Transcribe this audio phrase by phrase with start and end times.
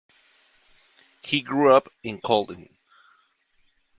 [1.21, 2.75] He grew up in Kolding.